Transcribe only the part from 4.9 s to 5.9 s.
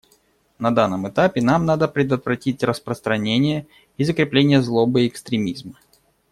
и экстремизма.